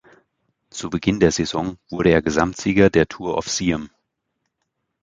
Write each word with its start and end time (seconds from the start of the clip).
Zu 0.71 0.89
Beginn 0.89 1.19
der 1.19 1.31
Saison 1.31 1.77
wurde 1.91 2.09
er 2.09 2.23
Gesamtsieger 2.23 2.89
der 2.89 3.07
Tour 3.07 3.37
of 3.37 3.47
Siam. 3.47 3.91